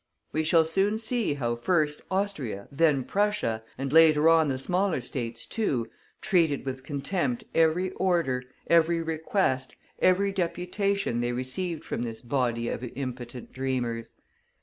We 0.31 0.43
shall 0.43 0.65
soon 0.65 0.97
see 0.97 1.35
how 1.35 1.55
first 1.55 2.01
Austria, 2.09 2.67
then 2.71 3.03
Prussia, 3.03 3.61
and 3.77 3.93
later 3.93 4.29
on 4.29 4.47
the 4.47 4.57
smaller 4.57 4.99
States 4.99 5.45
too, 5.45 5.91
treated 6.21 6.65
with 6.65 6.83
contempt 6.83 7.43
every 7.53 7.91
order, 7.91 8.41
every 8.65 8.99
request, 9.03 9.75
every 9.99 10.31
deputation 10.31 11.19
they 11.19 11.33
received 11.33 11.83
from 11.83 12.01
this 12.01 12.23
body 12.23 12.67
of 12.67 12.83
impotent 12.95 13.53
dreamers. 13.53 14.15